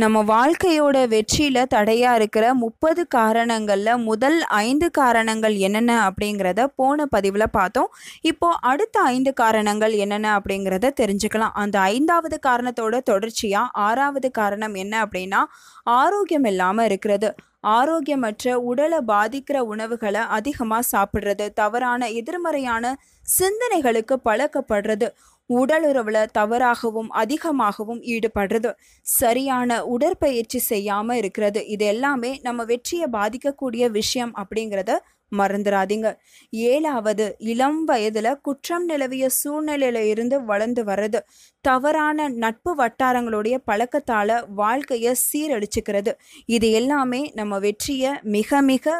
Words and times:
நம்ம 0.00 0.18
வாழ்க்கையோட 0.30 0.96
வெற்றியில் 1.12 1.70
தடையாக 1.74 2.18
இருக்கிற 2.18 2.44
முப்பது 2.62 3.02
காரணங்களில் 3.14 4.02
முதல் 4.08 4.36
ஐந்து 4.58 4.88
காரணங்கள் 4.98 5.54
என்னென்ன 5.66 5.92
அப்படிங்கிறத 6.08 6.66
போன 6.78 7.06
பதிவில் 7.14 7.54
பார்த்தோம். 7.56 7.88
இப்போது 8.30 8.60
அடுத்த 8.70 8.96
ஐந்து 9.12 9.32
காரணங்கள் 9.40 9.94
என்னென்ன 10.04 10.28
அப்படிங்கிறத 10.38 10.92
தெரிஞ்சுக்கலாம். 11.00 11.56
அந்த 11.62 11.78
ஐந்தாவது 11.94 12.38
காரணத்தோட 12.48 13.00
தொடர்ச்சியாக 13.10 13.74
ஆறாவது 13.86 14.30
காரணம் 14.30 14.76
என்ன 14.82 14.94
அப்படின்னா 15.04 15.40
ஆரோக்கியம் 15.96 16.48
இல்லாமல் 16.52 16.88
இருக்கிறது. 16.90 17.30
ஆரோக்கியமற்ற 17.76 18.52
உடலை 18.70 19.00
பாதிக்கிற 19.12 19.58
உணவுகளை 19.72 20.22
அதிகமாக 20.36 20.88
சாப்பிட்றது 20.92 21.46
தவறான 21.60 22.10
எதிர்மறையான 22.20 22.94
சிந்தனைகளுக்கு 23.26 24.14
பழக்கப்படுறது 24.24 25.08
உடலுறவில் 25.50 26.30
தவறாகவும் 26.38 27.10
அதிகமாகவும் 27.22 28.00
ஈடுபடுறது. 28.14 28.70
சரியான 29.06 29.80
உடற்பயிற்சி 29.94 30.60
செய்யாமல் 30.70 31.20
இருக்கிறது. 31.20 31.60
இது 31.66 31.86
எல்லாமே 31.86 32.32
நம்ம 32.42 32.64
வெற்றியை 32.64 33.08
பாதிக்கக்கூடிய 33.12 33.84
விஷயம் 33.90 34.34
அப்படிங்கிறத 34.42 34.92
மறந்துடாதீங்க 35.32 36.08
ஏழாவது 36.52 37.24
இளம் 37.52 37.80
வயதில் 37.84 38.38
குற்றம் 38.42 38.84
நிலவிய 38.84 39.24
சூழ்நிலையில 39.40 40.02
இருந்து 40.12 40.36
வளர்ந்து 40.44 40.82
வர்றது. 40.84 41.20
தவறான 41.64 42.28
நட்பு 42.44 42.72
வட்டாரங்களுடைய 42.74 43.56
பழக்கத்தால் 43.66 44.34
வாழ்க்கையை 44.54 45.12
சீரழிச்சுக்கிறது. 45.26 46.14
இது 46.48 46.70
எல்லாமே 46.72 47.22
நம்ம 47.34 47.58
வெற்றியை 47.58 48.12
மிக 48.36 48.62
மிக 48.62 48.96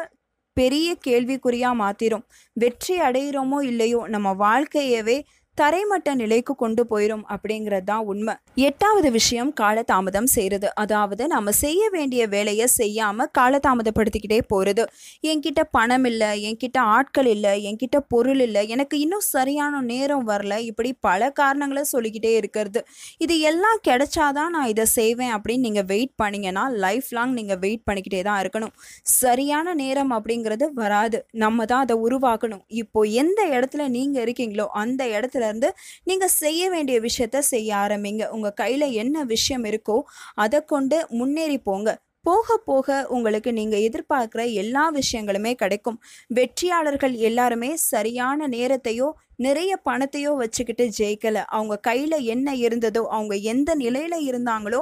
பெரிய 0.57 0.87
கேள்விக்குறியாக 1.07 1.79
மாற்றிடும் 1.81 2.25
வெற்றி 2.57 2.95
அடைகிறோமோ 2.99 3.59
இல்லையோ 3.71 3.99
நம்ம 4.07 4.29
வாழ்க்கையவே 4.45 5.17
தரைமட்ட 5.61 6.09
நிலைக்கு 6.21 6.53
கொண்டு 6.63 6.83
போயிடும் 6.91 7.23
அப்படிங்கிறது 7.33 7.87
தான் 7.91 8.03
உண்மை. 8.11 8.33
எட்டாவது 8.67 9.09
விஷயம் 9.17 9.51
காலதாமதம் 9.61 10.29
செய்கிறது 10.35 10.67
அதாவது 10.83 11.23
நம்ம 11.33 11.51
செய்ய 11.63 11.81
வேண்டிய 11.95 12.21
வேலையை 12.35 12.67
செய்யாமல் 12.79 13.31
காலதாமதப்படுத்திக்கிட்டே 13.39 14.39
போகிறது 14.51 14.83
என்கிட்ட 15.31 15.61
பணம் 15.77 16.07
இல்லை 16.11 16.31
என்கிட்ட 16.49 16.79
ஆட்கள் 16.97 17.29
இல்லை 17.35 17.53
என்கிட்ட 17.69 17.99
பொருள் 18.13 18.41
இல்லை 18.47 18.63
எனக்கு 18.75 18.95
இன்னும் 19.05 19.25
சரியான 19.35 19.81
நேரம் 19.91 20.25
வரல 20.31 20.53
இப்படி 20.69 20.91
பல 21.07 21.29
காரணங்களை 21.39 21.83
சொல்லிக்கிட்டே 21.93 22.31
இருக்கிறது. 22.39 22.81
இது 23.25 23.35
எல்லாம் 23.49 23.79
கிடைச்சாதான் 23.87 24.53
நான் 24.55 24.69
இதை 24.73 24.85
செய்வேன் 24.97 25.33
அப்படின்னு 25.35 25.65
நீங்கள் 25.67 25.87
வெயிட் 25.93 26.13
பண்ணீங்கன்னா 26.23 26.63
லைஃப் 26.85 27.09
லாங் 27.17 27.35
நீங்கள் 27.39 27.61
வெயிட் 27.65 27.85
பண்ணிக்கிட்டே 27.89 28.21
தான் 28.29 28.39
இருக்கணும். 28.43 28.73
சரியான 29.21 29.73
நேரம் 29.83 30.13
அப்படிங்கிறது 30.17 30.67
வராது. 30.81 31.19
நம்ம 31.45 31.65
தான் 31.73 31.83
அதை 31.85 31.97
உருவாக்கணும். 32.07 32.63
இப்போ 32.83 33.01
எந்த 33.23 33.41
இடத்துல 33.57 33.87
நீங்கள் 33.97 34.23
இருக்கீங்களோ 34.25 34.67
அந்த 34.83 35.01
இடத்துல 35.17 35.48
இருந்து 35.49 35.71
நீங்கள் 36.09 36.35
செய்ய 36.41 36.69
வேண்டிய 36.73 36.97
விஷயத்த 37.07 37.45
செய்ய 37.53 37.69
ஆரம்பிங்க. 37.85 38.25
உங்கள் 38.35 38.57
கையில் 38.61 38.87
என்ன 39.03 39.23
விஷயம் 39.33 39.65
இருக்கோ 39.71 39.97
அதை 40.45 40.61
கொண்டு 40.73 40.99
முன்னேறி 41.19 41.59
போங்க. 41.69 41.89
போக 42.27 42.55
போக 42.69 42.95
உங்களுக்கு 43.15 43.49
நீங்கள் 43.57 43.83
எதிர்பார்க்குற 43.87 44.41
எல்லா 44.61 44.83
விஷயங்களுமே 44.97 45.51
கிடைக்கும். 45.61 45.97
வெற்றியாளர்கள் 46.37 47.15
எல்லாருமே 47.29 47.69
சரியான 47.91 48.47
நேரத்தையோ 48.55 49.07
நிறைய 49.45 49.71
பணத்தையோ 49.87 50.31
வச்சுக்கிட்டு 50.41 50.85
ஜெயிக்கலை. 50.97 51.43
அவங்க 51.55 51.75
கையில் 51.87 52.17
என்ன 52.33 52.55
இருந்ததோ 52.65 53.03
அவங்க 53.17 53.35
எந்த 53.53 53.69
நிலையில் 53.83 54.17
இருந்தாங்களோ 54.29 54.81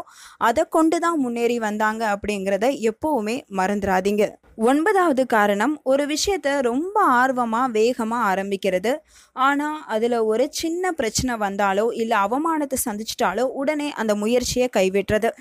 அதை 0.50 0.66
கொண்டு 0.78 1.00
தான் 1.06 1.22
முன்னேறி 1.26 1.58
வந்தாங்க 1.68 2.04
அப்படிங்கிறத 2.16 2.70
எப்போவுமே 2.92 3.38
மறந்துடாதீங்க 3.60 4.26
ஒன்பதாவது 4.58 5.24
காரணம் 5.34 5.74
ஒரு 5.84 6.04
விஷயத்த 6.12 6.52
ரொம்ப 6.68 6.96
ஆர்வமாக 7.18 7.68
வேகமாக 7.72 8.28
ஆரம்பிக்கிறது. 8.30 8.92
ஆனால் 9.36 9.78
அதில் 9.86 10.18
ஒரு 10.32 10.46
சின்ன 10.52 10.92
பிரச்சனை 10.92 11.34
வந்தாலோ 11.44 11.86
இல்லை 11.94 12.16
அவமானத்தை 12.18 12.78
சந்திச்சிட்டாலோ 12.86 13.46
உடனே 13.62 13.90
அந்த 13.92 14.16
முயற்சியை 14.16 14.68
கைவிட்டுறது. 14.78 15.32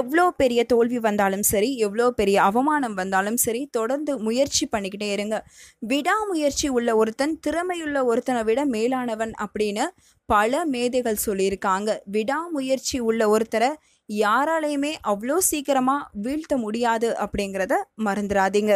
எவ்வளோ 0.00 0.26
பெரிய 0.42 0.60
தோல்வி 0.64 1.00
வந்தாலும் 1.08 1.46
சரி 1.52 1.70
எவ்வளோ 1.86 2.10
பெரிய 2.10 2.36
அவமானம் 2.42 2.98
வந்தாலும் 3.00 3.40
சரி 3.46 3.62
தொடர்ந்து 3.70 4.14
முயற்சி 4.18 4.66
பண்ணிக்கிட்டே 4.76 5.10
இருங்க. 5.16 5.38
விடாமுயற்சி 5.92 6.68
உள்ள 6.78 6.96
ஒருத்தன் 6.96 7.36
திறமையுள்ள 7.46 7.98
ஒருத்தனை 8.04 8.42
விட 8.44 8.60
மேலானவன் 8.76 9.34
அப்படின்னு 9.46 9.86
பல 10.28 10.64
மேதைகள் 10.66 11.24
சொல்லியிருக்காங்க. 11.26 11.90
விடாமுயற்சி 12.16 12.98
உள்ள 13.10 13.22
ஒருத்தரை 13.36 13.70
யாராலையுமே 14.08 14.92
அவ்வளோ 15.06 15.36
சீக்கிரமாக 15.40 16.08
வீழ்த்த 16.22 16.56
முடியாது 16.56 17.08
அப்படிங்கிறத 17.20 17.74
மறந்துடாதீங்க 18.04 18.74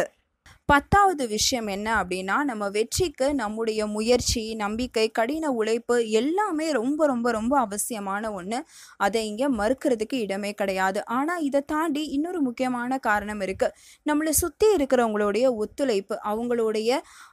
பத்தாவது 0.69 1.23
விஷயம் 1.33 1.69
என்ன 1.73 1.87
அப்படின்னா 2.01 2.35
நம்ம 2.49 2.67
வெற்றிக்கு 2.75 3.27
நம்முடைய 3.39 3.81
முயற்சி 3.95 4.43
நம்பிக்கை 4.61 5.03
கடின 5.17 5.49
உழைப்பு 5.59 5.95
எல்லாமே 6.19 6.67
ரொம்ப 6.77 7.07
ரொம்ப 7.07 7.27
ரொம்ப 7.31 7.53
அவசியமான 7.65 8.31
ஒன்று 8.33 8.59
அதை 8.97 9.21
இங்கே 9.29 9.47
மறுக்கிறதுக்கு 9.59 10.17
இடமே 10.25 10.51
கிடையாது. 10.61 10.99
ஆனால் 11.17 11.41
இதை 11.47 11.61
தாண்டி 11.73 12.03
இன்னொரு 12.17 12.39
முக்கியமான 12.47 12.99
காரணம் 13.07 13.41
இருக்குது 13.47 13.75
நம்மளை 14.05 14.33
சுற்றி 14.41 14.69
இருக்கிறவங்களுடைய 14.77 15.45
ஒத்துழைப்பு 15.63 16.17
அவங்களுடைய 16.31 16.89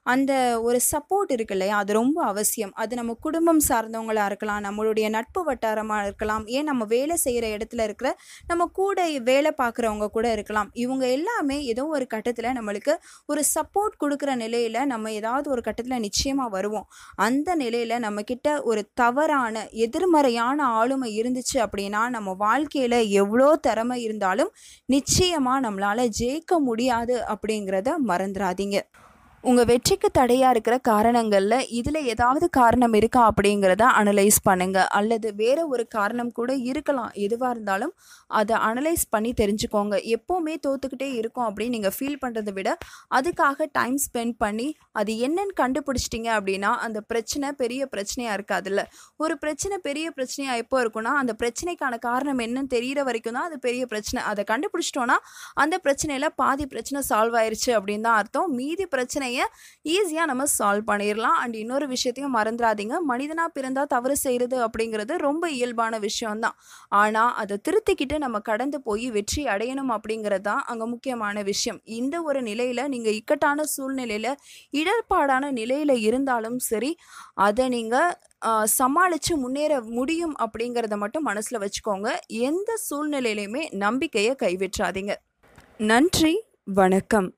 அந்த 0.06 0.32
ஒரு 0.66 0.80
சப்போர்ட் 0.90 1.32
இருக்கு 1.36 1.56
இல்லையா? 1.56 1.76
அது 1.82 1.92
ரொம்ப 2.00 2.18
அவசியம். 2.32 2.74
அது 2.82 2.92
நம்ம 3.00 3.16
குடும்பம் 3.26 3.62
சார்ந்தவங்களாக 3.68 4.30
இருக்கலாம் 4.32 4.62
நம்மளுடைய 4.68 5.06
நட்பு 5.18 5.42
வட்டாரமாக 5.50 6.06
இருக்கலாம். 6.08 6.44
ஏன் 6.56 6.68
நம்ம 6.70 6.82
வேலை 6.96 7.18
செய்கிற 7.26 7.46
இடத்துல 7.56 7.88
இருக்கிற 7.88 8.10
நம்ம 8.50 8.68
கூட 8.80 8.98
வேலை 9.30 9.54
பார்க்குறவங்க 9.62 10.10
கூட 10.18 10.26
இருக்கலாம். 10.36 10.70
இவங்க 10.84 11.04
எல்லாமே 11.18 11.58
ஏதோ 11.72 11.86
ஒரு 11.96 12.06
கட்டத்தில் 12.16 12.56
நம்மளுக்கு 12.60 12.92
ஒரு 13.26 13.42
சப்போர்ட் 13.54 14.00
கொடுக்குற 14.04 14.34
நிலையில் 14.34 14.86
நம்ம 14.86 15.12
ஏதாவது 15.12 15.50
ஒரு 15.50 15.62
கட்டத்தில் 15.62 15.98
நிச்சயமாக 15.98 16.48
வருவோம். 16.48 16.86
அந்த 17.16 17.54
நிலையில் 17.54 18.02
நம்மக்கிட்ட 18.02 18.48
ஒரு 18.62 18.82
தவறான 18.94 19.64
எதிர்மறையான 19.70 20.64
ஆளுமை 20.64 21.10
இருந்துச்சு 21.20 21.58
அப்படின்னா 21.66 22.08
நம்ம 22.10 22.34
வாழ்க்கையில் 22.38 22.98
எவ்வளோ 23.12 23.56
திறமை 23.56 24.02
இருந்தாலும் 24.02 24.52
நிச்சயமாக 24.86 25.64
நம்மளால் 25.68 26.12
ஜெயிக்க 26.20 26.58
முடியாது 26.60 27.16
அப்படிங்கிறத 27.26 27.92
மறந்துடாதீங்க 28.06 28.78
உங்கள் 29.48 29.68
வெற்றிக்கு 29.68 30.08
தடையாக 30.16 30.54
இருக்கிற 30.54 30.76
காரணங்களில் 30.88 31.66
இதில் 31.76 31.98
ஏதாவது 32.12 32.46
காரணம் 32.56 32.94
இருக்கா 32.98 33.20
அப்படிங்கிறத 33.28 33.84
அனலைஸ் 34.00 34.38
பண்ணுங்கள் 34.48 34.88
அல்லது 34.98 35.28
வேறு 35.38 35.62
ஒரு 35.72 35.84
காரணம் 35.94 36.32
கூட 36.38 36.50
இருக்கலாம். 36.70 37.12
எதுவாக 37.26 37.52
இருந்தாலும் 37.54 37.92
அதை 38.38 38.56
அனலைஸ் 38.68 39.04
பண்ணி 39.14 39.30
தெரிஞ்சுக்கோங்க. 39.38 39.94
எப்போவுமே 40.16 40.56
தோத்துக்கிட்டே 40.66 41.08
இருக்கும் 41.20 41.46
அப்படின்னு 41.46 41.76
நீங்கள் 41.76 41.94
ஃபீல் 41.96 42.20
பண்ணுறதை 42.24 42.52
விட 42.58 42.74
அதுக்காக 43.18 43.68
டைம் 43.78 43.96
ஸ்பெண்ட் 44.04 44.36
பண்ணி 44.44 44.68
அது 45.02 45.14
என்னன்னு 45.28 45.54
கண்டுபிடிச்சிட்டிங்க 45.62 46.30
அப்படின்னா 46.38 46.72
அந்த 46.88 47.00
பிரச்சனை 47.12 47.50
பெரிய 47.62 47.88
பிரச்சனையாக 47.94 48.36
இருக்காதுல்ல. 48.38 48.84
ஒரு 49.24 49.36
பிரச்சனை 49.46 49.78
பெரிய 49.88 50.06
பிரச்சனையாக 50.18 50.64
எப்போ 50.64 50.78
இருக்குன்னா 50.84 51.14
அந்த 51.22 51.34
பிரச்சனைக்கான 51.44 52.00
காரணம் 52.08 52.44
என்னன்னு 52.48 52.72
தெரிகிற 52.76 53.00
வரைக்கும் 53.10 53.38
தான் 53.38 53.48
அது 53.50 53.58
பெரிய 53.68 53.82
பிரச்சனை. 53.94 54.20
அதை 54.32 54.44
கண்டுபிடிச்சிட்டோன்னா 54.52 55.18
அந்த 55.64 55.74
பிரச்சனையில் 55.88 56.30
பாதி 56.44 56.66
பிரச்சனை 56.76 57.04
சால்வ் 57.10 57.38
ஆயிடுச்சு 57.42 57.72
அப்படின்னு 57.80 58.08
தான் 58.10 58.20
அர்த்தம். 58.20 58.48
மீதி 58.60 58.86
பிரச்சனை 58.96 59.28
பிரச்சனையை 59.30 59.46
ஈஸியாக 59.94 60.28
நம்ம 60.30 60.44
சால்வ் 60.58 60.86
பண்ணிடலாம் 60.90 61.36
அண்ட் 61.42 61.56
இன்னொரு 61.62 61.86
விஷயத்தையும் 61.92 62.34
மறந்துடாதீங்க 62.38 62.94
மனிதனாக 63.10 63.48
பிறந்தால் 63.56 63.90
தவறு 63.94 64.14
செய்கிறது 64.24 64.56
அப்படிங்கிறது 64.66 65.12
ரொம்ப 65.26 65.44
இயல்பான 65.58 65.98
விஷயம்தான். 66.06 66.56
ஆனால் 67.02 67.32
அதை 67.42 67.56
திருத்திக்கிட்டு 67.66 68.16
நம்ம 68.24 68.40
கடந்து 68.50 68.78
போய் 68.88 69.06
வெற்றி 69.16 69.42
அடையணும் 69.54 69.92
அப்படிங்கிறது 69.96 70.46
தான் 70.50 70.62
அங்கே 70.72 70.86
முக்கியமான 70.94 71.36
விஷயம். 71.50 71.80
இந்த 71.98 72.16
ஒரு 72.28 72.42
நிலையில் 72.50 72.90
நீங்கள் 72.94 73.16
இக்கட்டான 73.20 73.66
சூழ்நிலையில் 73.74 74.32
இடர்பாடான 74.80 75.52
நிலையில் 75.60 75.96
இருந்தாலும் 76.08 76.58
சரி 76.70 76.92
அதை 77.48 77.66
நீங்கள் 77.76 78.14
சமாளித்து 78.78 79.32
முன்னேற 79.42 79.72
முடியும் 79.98 80.36
அப்படிங்கிறத 80.44 80.96
மட்டும் 81.02 81.28
மனசில் 81.30 81.62
வச்சுக்கோங்க. 81.64 82.08
எந்த 82.48 82.78
சூழ்நிலையிலையுமே 82.86 83.64
நம்பிக்கையை 83.84 84.32
கைவிட்றாதீங்க. 84.44 85.14
நன்றி. 85.92 86.34
வணக்கம். 86.80 87.28